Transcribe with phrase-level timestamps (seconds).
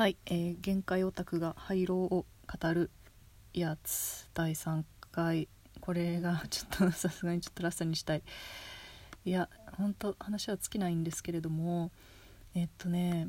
[0.00, 2.90] はい、えー限界オタクが廃炉を語る
[3.52, 5.46] やつ第3回。
[5.82, 8.22] これがちょっとさすがにちょっとラストにしたい。
[9.26, 11.90] いや本当話は尽きないんですけれども
[12.54, 13.28] えっとね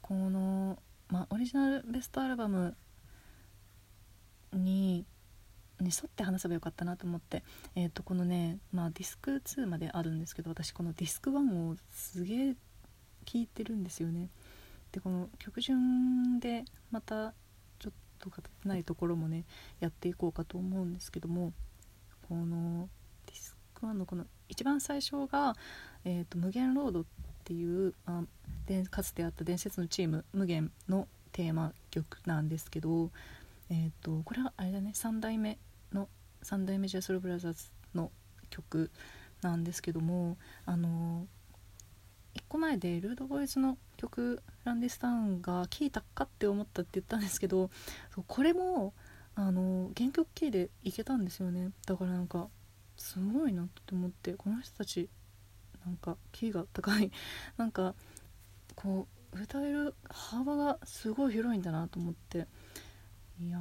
[0.00, 0.78] この、
[1.08, 2.76] ま、オリジナルベストアルバム
[4.52, 5.04] に
[5.80, 7.42] に沿って話せばよかったなと思って、
[7.74, 12.54] えっとこのね、まあ、ディスク2まであるんですけど私このディスク1をすげえ
[13.24, 14.30] 聴いてるんですよね。
[14.96, 17.34] でこの曲順でまた
[17.78, 19.44] ちょっと語ってないところもね
[19.78, 21.52] やっていこうかと思うんですけども
[22.26, 22.88] この
[23.26, 25.54] ディスク1のこの一番最初が、
[26.06, 27.04] えーと「無限ロード」っ
[27.44, 28.22] ていう、あ、
[28.64, 33.10] でかつてあった伝説のチーム無限のテーマ曲なんですけど、
[33.68, 35.58] えー、とこれはあれだね3代目
[35.92, 36.08] の
[36.42, 38.10] 3代目ジャスロブラザーズの
[38.48, 38.90] 曲
[39.42, 41.26] なんですけどもあの
[42.34, 47.70] 1個前でルードボーイズの曲「ランデスタウン」が聴いたかって思ったって言ったんですけど
[48.14, 48.92] そうこれも
[49.34, 51.70] あの原曲キーでいけたんですよね。
[51.86, 52.48] だからなんか
[52.96, 55.08] すごいなって思ってこの人たち
[55.84, 57.10] なんかキーが高い。
[57.56, 57.94] なんか
[58.74, 62.48] こう歌える幅がすごい広いんだなと思って。
[63.38, 63.60] いや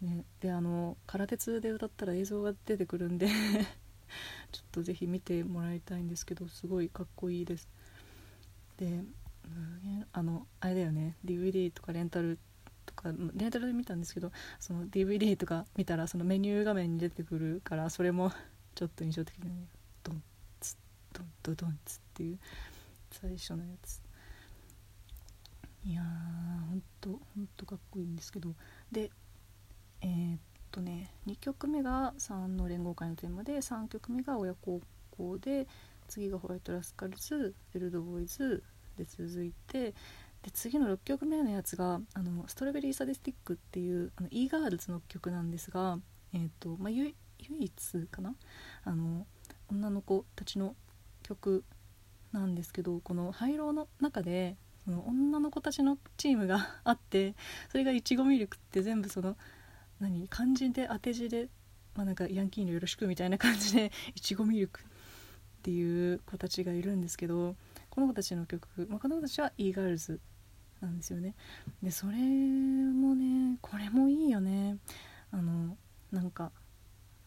[0.00, 0.24] ね。
[0.40, 3.28] であの空鉄で歌ったら映像が出てくるんで
[4.50, 7.68] ちょっとぜひ見てもらいたいんですけどすごいかっこいいです。
[8.76, 9.04] で
[10.12, 12.38] あのあれだよね DVD とかレンタル
[12.86, 18.30] とかレンタルで見たんですけどその DVD とか見たらそのメニュー画面に出てくるからそれも
[18.74, 19.66] ちょっと印象的でね。
[20.02, 20.22] ドン
[20.60, 20.76] ツ
[21.12, 22.38] ドンドドンツっていう
[23.10, 24.02] 最初のやつ。
[25.84, 28.54] いやーほんとほんとかっこいいんですけど。
[28.90, 29.10] で
[30.00, 30.38] えーっ
[30.70, 34.80] とね2曲目が3の連合会のテーマで3曲目が親孝
[35.16, 35.68] 行で
[36.08, 38.62] 次がホワイトラスカルズベルドボーイズ
[38.96, 39.94] で続いて
[40.44, 45.98] で次の6曲目のやつがあのストロベリーサディスティックっていうあの e ガールズの曲なんですが、
[46.34, 47.14] えーとまあ、唯
[47.60, 48.34] 一かな？
[48.84, 49.26] あの
[49.70, 50.76] 女の子たちの
[51.22, 51.64] 曲
[52.32, 57.34] なんですけどこの廃炉の中でその女の子たちのチームが あって
[57.70, 59.36] それがいちごミルクって全部その
[59.98, 60.28] 何？
[60.28, 61.48] 漢字で当て字で、
[61.94, 64.84] まあ、なんかヤンキーのよろしくみたいな感じでいちごミルクっ
[65.62, 67.56] ていう子たちがいるんですけど
[67.94, 70.20] この子たちの曲、まあ、この子たちは e ガールズ
[70.80, 71.34] なんですよね。
[71.82, 74.78] でそれもねこれもいいよね。
[75.30, 75.76] あの
[76.10, 76.52] なんか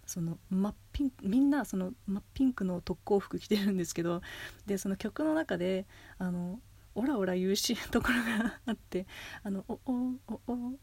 [0.06, 4.22] その真っピンみんなその真っピンクの特攻服着てるんですけど
[4.66, 5.86] でその曲の中で
[6.18, 6.60] あの
[6.96, 9.06] オラオラ言うしところがあって
[9.44, 10.74] あのおおおおっ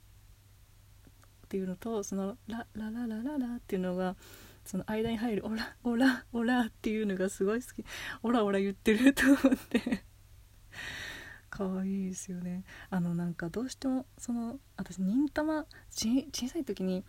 [1.49, 4.17] ていうのとそのララララララっていうのが
[4.65, 7.85] その間に入るオラオラオラっていうのがすごい好き。
[8.23, 9.39] オラオラ言ってると思っ
[9.69, 10.05] て。
[11.51, 12.65] 可愛いですよね。
[12.91, 17.05] あのなんかどうしてもその私忍たま小さい時に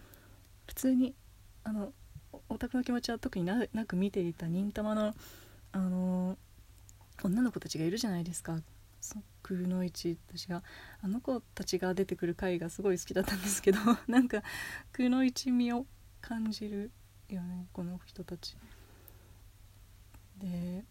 [0.68, 1.16] 普通に
[1.64, 1.94] あの
[2.32, 5.16] おオタクの気持ちは特にななく見ていた忍たまの
[5.72, 6.38] あの
[7.24, 8.60] 女の子たちがいるじゃないですか。
[9.02, 10.62] そくの一私が。
[11.02, 13.80] あの子たちが出てくる回がすごい好きだったんですけど。
[14.08, 14.44] なんか
[14.92, 15.86] くの一味を
[16.22, 16.92] 感じる
[17.30, 18.56] よねこの人たち。
[20.38, 20.84] で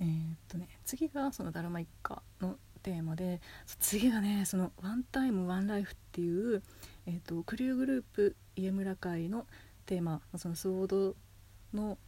[0.00, 3.40] えーっとね次がその「ダルマ一家」のテーマで
[3.80, 6.62] 次がねその「ワンタイムワンライフ」っていう、
[7.06, 9.46] えーっとクリューグループ家村会の
[9.86, 10.20] テーマ。
[10.36, 11.16] そのスウォード
[11.74, 11.98] の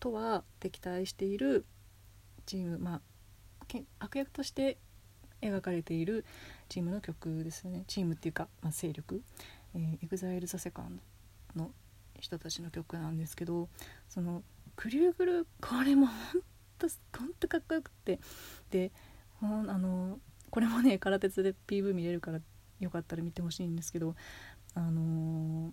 [0.00, 1.64] とは敵対している
[2.46, 3.00] チームまあ
[3.98, 4.78] 悪役として
[5.40, 6.24] 描かれている
[6.68, 7.84] チームの曲ですね。
[7.86, 9.22] チームっていうか、まあ、勢力、
[9.74, 10.98] えー、EXILE THE SECOND
[11.56, 11.70] の
[12.20, 13.68] 人たちの曲なんですけど
[14.08, 14.42] その
[14.76, 16.42] クリューグルこれもほん
[16.78, 18.20] とほんとかっこよくって。
[18.70, 18.92] で
[19.40, 20.18] ほんあの
[20.50, 22.40] これもね空鉄で PV 見れるから
[22.80, 24.14] よかったら見てほしいんですけど
[24.74, 25.72] あのー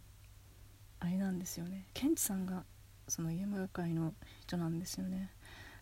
[1.01, 1.87] あれなんですよね。
[1.93, 2.63] ケンチさんが
[3.07, 5.31] その家村会の人なんですよね。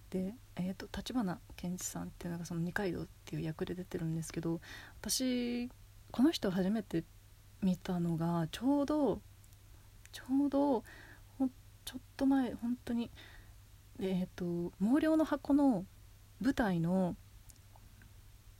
[0.10, 4.60] で、えー、と立花健一さんっていうのがその二階堂っていう役で出てるんですけど
[5.02, 5.70] 私
[6.12, 7.04] この人初めて
[7.62, 9.22] 見たのがちょうど
[10.12, 10.84] ちょうど
[11.86, 13.10] ちょっと前本当に
[14.00, 15.86] えっ、と「毛量の箱」の
[16.40, 17.16] 舞台の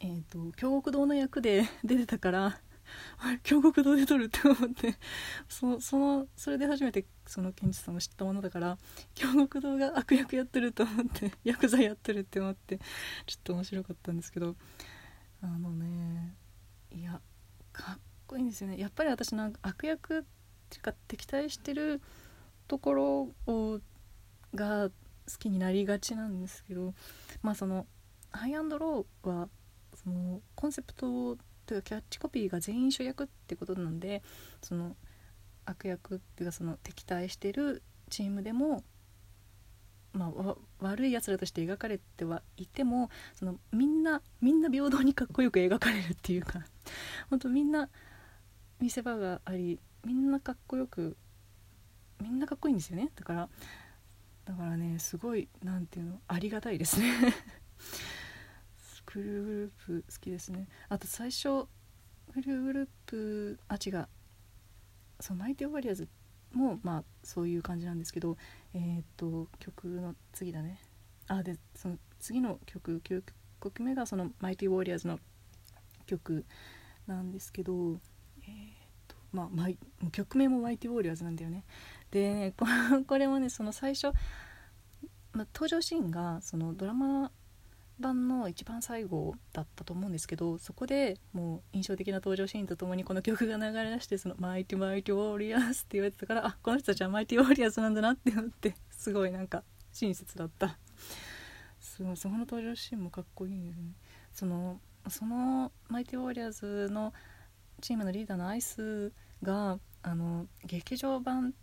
[0.02, 2.60] えー、と京極堂の役で 出てたから
[3.20, 4.98] あれ京極堂で撮るって思って
[5.48, 8.78] そそのそれで初めてその健一さんを知ったものだから
[9.14, 12.80] 京極堂が悪役やってると思ってヤクザやってるって思って
[13.26, 14.56] ちょっと面白かったんですけど
[15.42, 16.36] あのね
[16.92, 17.22] いや
[17.74, 18.80] かっこいいんですよね。
[18.80, 20.26] やっぱり私なんか悪役
[20.70, 22.02] ていうか敵対してる
[22.68, 23.80] ところを
[24.54, 24.94] が好
[25.38, 26.94] きになりがちなんですけど
[27.42, 27.86] まあその
[28.32, 29.50] ハイアンドローは
[30.04, 34.24] そのコンセプトというかキャッチコピーが全員主役ってことなんで
[34.62, 34.96] その
[35.66, 38.84] 悪役っていうかその敵対してるチームでも
[40.12, 46.62] まあ、悪いやつらとして描かれてはいてもそのみんなみんな平等にかっこよく描かれるっていうか
[47.30, 47.90] 本当みんな
[48.80, 51.18] 見せ場がありみんなかっこよく
[52.22, 53.12] みんなかっこいいんですよね。
[53.16, 53.50] だから
[54.46, 57.06] だからねすごい何ていうのありがたいですね。
[59.06, 59.72] クルーグルー
[60.04, 60.68] プ好きですね。
[60.90, 61.68] あと最初
[62.32, 64.08] クルーグループあ違う。
[65.20, 66.08] そうマイティ・オワリアーズ
[66.54, 68.38] もまあそういう感じなんですけど
[68.74, 70.80] えっ、と曲の次だね。
[71.28, 73.24] あでその次の曲9
[73.62, 75.20] 曲目がその MIGHTY WARRIORS の
[76.06, 76.46] 曲
[77.08, 78.00] なんですけど
[78.44, 78.79] えっ、と
[79.32, 79.78] まあマイ
[80.12, 81.64] 曲名も MIGHTY WARRIORS なんだよね。
[82.12, 82.54] でね
[83.08, 84.08] これもねその最初、
[85.34, 87.32] まあ、登場シーンがそのドラマ
[88.00, 100.78] 版の一番最後だったと思うんですけどそこでもう印象的な登場シーンとともにこの曲が流れ出してその「マイティマイティウォーリアーズ」って言われてたからあこの人たちは MIGHTY WARRIORS なんだなって思ってすごいなんか親切だった。
[101.80, 103.94] すごいそこの登場シーンもかっこいいですね。
[104.32, 107.14] そのそのマイティウォリアーズの
[107.80, 109.12] チームのリーダーのアイス
[109.44, 111.54] があの劇場版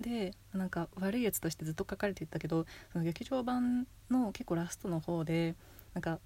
[0.00, 5.54] でなんか悪いやつとしてずっと書かれていたけどその劇場版の結構ラストの方で
[5.94, 6.18] なんか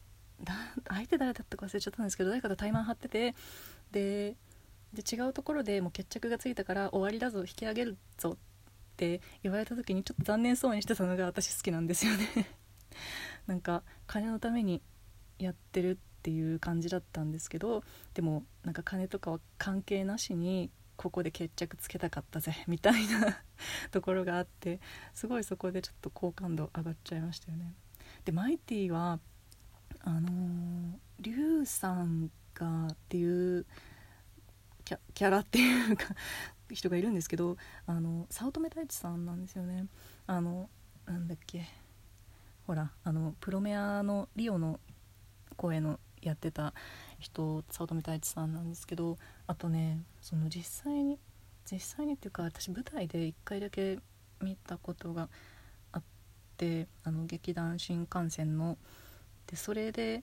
[0.88, 3.34] 相手誰だったか忘れちゃったんですけど誰かと怠慢張ってて
[3.92, 4.36] で
[4.96, 8.36] 違うところでもう決着がついたから終わりだぞ引き上げるぞっ
[8.96, 12.48] て言われた時にちょっと残念そうにしてたのが私好きなんですよね。
[13.46, 14.82] なんか金のために
[15.38, 17.84] やってるっていう感じだったんですけど
[18.14, 23.38] でもなんか金とかは関係なしにここで決着つけたかったぜみたいな
[23.92, 24.80] ところがあって
[25.14, 27.72] すごいそこでちょっと好感度上がっちゃいましたよね。
[28.24, 29.20] でマイティは
[30.00, 33.64] あのー、リュウさんがっていう
[34.84, 36.06] キャキャラっていうか
[36.70, 37.56] 人がいるんですけど
[37.86, 39.86] あの早乙女太一さんなんですよね。
[40.26, 40.68] あの
[41.06, 41.66] なんだっけ
[42.66, 44.80] ほらあのプロメアのリオの
[45.56, 46.74] 声のやってた
[47.18, 51.18] 人早乙女太一さんなんですけどあとねその実際に
[51.70, 53.98] 実際にっていうか私舞台で1回だけ
[54.40, 55.28] 見たことが
[55.92, 56.02] あっ
[56.56, 58.78] てあの劇団新幹線の。
[59.46, 60.22] でそれで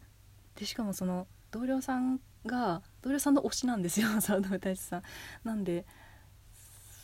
[0.56, 5.04] でしかもその同僚さんが同僚さんの推しなんですよ 早乙女太一さん。
[5.44, 5.86] なんで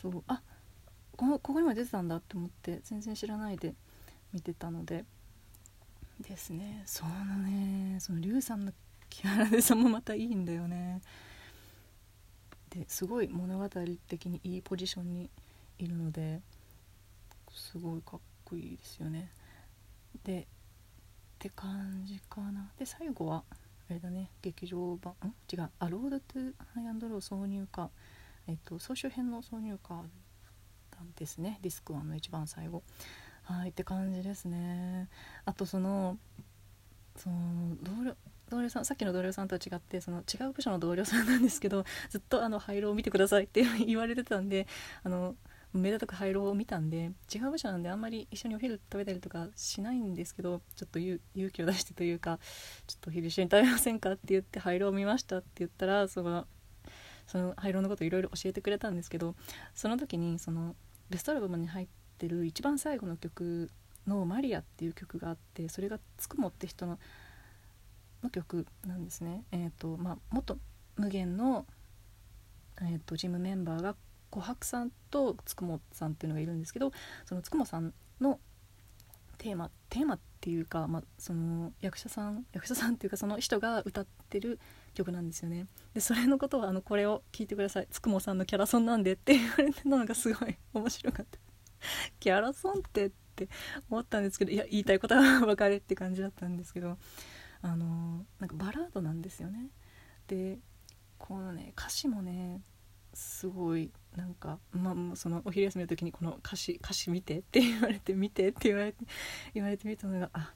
[0.01, 0.41] そうあ
[1.15, 3.75] こここにも出てたんだって思って全然知らないで
[4.33, 5.05] 見てたので。
[6.21, 6.83] ですね。
[6.85, 7.97] そうだね。
[7.99, 8.73] その龍さんの
[9.09, 11.01] 木原さんもまたいいんだよね。
[12.69, 13.69] ですごい物語
[14.07, 15.29] 的にいいポジションに
[15.77, 16.39] いるので
[17.51, 19.29] すごいかっこいいですよね。
[20.23, 20.45] でっ
[21.39, 22.71] て感じかな。
[22.77, 23.43] で最後は
[23.89, 24.29] あれだね。
[24.41, 25.33] 劇場版ん？
[25.51, 30.03] 違う「あ ROAD TO HiGH&LOW 挿入歌」えっと総集編の挿入歌
[31.17, 31.59] ですね。
[31.61, 32.83] ディスク1の一番最後。
[33.51, 35.09] はいって感じですね。
[35.45, 36.17] あとその
[37.15, 38.15] その同僚
[38.49, 44.67] 同僚さんさっきの同僚さんとは違ってその違う部署の同僚さんなんですけどずっとあの HiGH&LOW を見てくださいって 言われてたんで
[45.03, 45.35] あの
[45.73, 51.19] 目立たく廃炉を見たんで違う部署なんであんまり一緒にお昼食べたりとかしないんですけどちょっと勇
[51.51, 52.39] 気を出してというか
[52.87, 56.45] ちょっとお昼一緒に食べませんかって言って廃炉を見ましたって言ったらその
[57.25, 59.35] その廃炉のこといろいろ教えてくれたんですけど
[59.73, 60.75] その時にその
[61.09, 63.71] ベストアルバムに入ってってる一番最後の曲
[64.05, 66.99] の「マリア」っていう曲があってそれがつくもって人の
[68.21, 69.43] の曲なんですね。
[69.51, 70.59] えーとまあ、元
[70.95, 71.65] 無限の、
[72.79, 73.95] えーと、ジムメンバーが
[74.29, 76.91] 琥珀さんとつくもさんっていうのがいるんですけど
[77.25, 78.39] そのつくもさんの
[79.39, 84.59] テーマテーマっていうか、まあ、その役者さん役者さんっていうかその人が歌ってる
[84.93, 85.65] 曲なんですよね。
[85.95, 87.87] でそれのことはあのこれを聞いてください。
[87.89, 91.40] つくもさんのキャラソンなんでって言われてたのがすごい面白かった。
[92.19, 93.49] キャラソンってって
[93.89, 96.97] 思ったんですけどいや言いたいことは分かれって感じだったんですけど
[97.61, 99.69] あのなんかバラードなんですよね。
[100.27, 100.59] で
[101.17, 102.61] このね歌詞もね
[103.13, 109.05] すごいなんか、まあ、そのお昼休みの時にこの歌詞歌詞見てって言われて見てって言われて
[109.53, 110.53] 言われてみたのがあ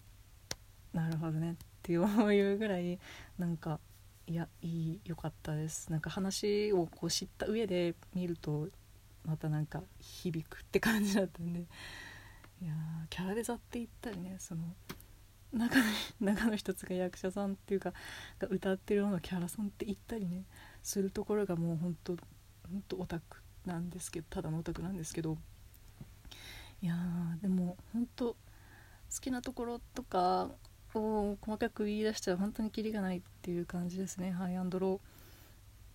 [0.94, 3.00] なるほどねっていうぐらい
[3.38, 3.80] なんか
[4.28, 5.92] いやいい良かったです。
[5.92, 8.70] なんか話をこう知った上で見ると
[9.26, 11.66] またなんか響くって感じだったんで。
[12.62, 12.74] いや
[13.10, 14.62] キャラデザって言ったりねその
[15.52, 15.84] 中の
[16.22, 17.94] 中の一つが役者さんっていうか
[18.40, 20.46] が歌ってるようなキャラソンって言ったりね
[20.82, 22.16] するところがもうほんと
[22.72, 25.38] ほんとオタクなんですけどただのオタクなんですけど。
[26.82, 26.96] いや
[27.42, 28.38] でも本当好
[29.22, 30.50] きなところとか
[30.94, 34.32] を細かく言い出したら本当にキリがないっていう感じですね。
[34.32, 35.02] ハイアンドロ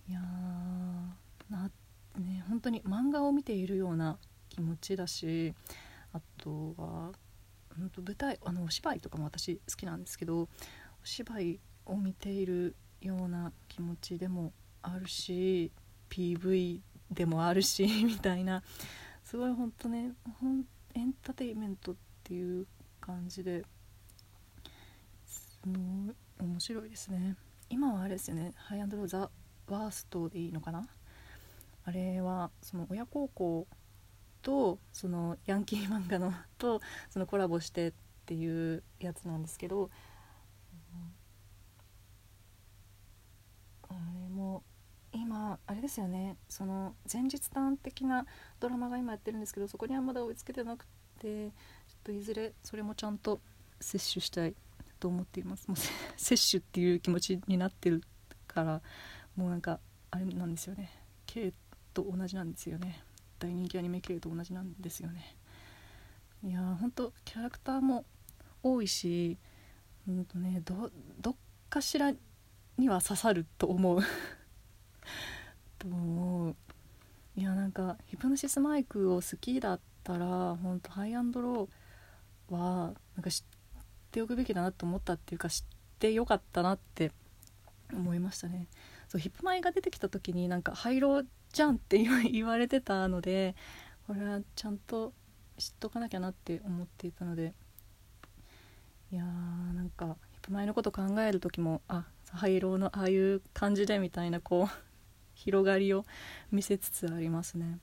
[0.09, 0.11] ー。
[0.11, 1.71] いやーな
[2.19, 5.55] ね本当に漫画を見ているような気持ちだし
[6.13, 7.13] あとは
[7.77, 10.49] 本当舞台あのお芝居とかも私好きなんですけどお
[11.05, 14.53] 芝居を見ているような気持ちでも
[14.83, 15.71] あるし
[16.11, 18.63] PV でもあるし みたいな
[19.25, 20.65] すごい本当ねほん
[20.95, 22.67] エンターテインメントっていう
[23.01, 23.65] 感じで
[25.25, 27.37] すごい面白いですね。
[27.69, 29.31] 今はあれですよねハイアンドローザ・
[29.69, 30.89] ワーストでいいのかな
[31.91, 33.67] あれはその親孝行
[34.43, 37.93] とそのヤンキー漫画の とそのコラボしてっ
[38.27, 39.91] ていうやつなんですけど、
[43.89, 44.63] あれも
[45.11, 46.37] 今あれですよね。
[46.49, 48.25] その前日談的な
[48.61, 50.87] ドラマが今やってるんですけどそこにはまだ追いつけてなく
[51.19, 51.53] てちょっ
[52.05, 53.41] といずれそれもちゃんと
[53.81, 54.55] 摂取したい
[55.01, 55.67] と思っています。
[55.67, 55.77] もう
[56.17, 58.01] 摂取っていう気持ちになってる
[58.47, 58.81] から
[59.35, 59.81] もうなんか
[60.13, 60.89] あれなんですよね。
[61.27, 61.53] K
[61.93, 63.03] と同じなんですよね。
[63.39, 65.37] 大人気アニメ系と同じなんですよね。
[66.45, 68.05] いやーほんとキャラクターも
[68.63, 69.37] 多いし
[70.09, 71.35] うんとねどどっ
[71.69, 72.13] かしら
[72.79, 74.01] には刺さると思う。
[75.79, 76.57] と思う。
[77.37, 83.45] いやなんかヒプノシスマイクを好きだったらほんとハイアンドローはなんか知っ
[84.11, 85.65] ておくべきだなと思ったっていうか知っ
[85.99, 87.13] てよかったなって
[87.93, 88.67] 思いましたね。
[89.09, 93.55] そうヒップマイが出てきた時になんか廃炉じゃんって言われてたので
[94.07, 95.13] これはちゃんと
[95.59, 97.55] 知っとかなきゃなって思っていたので
[99.13, 104.85] いやーなんかヒップマイのこと考える時もあ廃炉のああいう感じでみたいなこう
[105.35, 106.05] 広がりを
[106.51, 107.79] 見せつつありますね。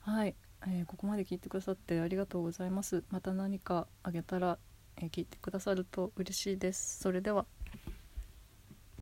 [0.00, 0.34] はい、
[0.66, 3.04] えー、ここまで聞いてくださってありがとうございます。
[3.10, 4.58] また何かあげたら、
[4.96, 7.00] えー、聞いてくださると嬉しいです。
[7.00, 7.46] それでは。